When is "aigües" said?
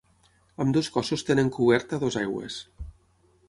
2.25-2.61